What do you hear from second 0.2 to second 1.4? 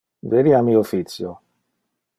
Veni a mi officio.